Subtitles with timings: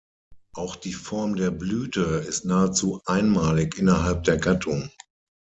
[0.55, 4.89] Auch die Form der Blüte ist nahezu einmalig innerhalb der Gattung.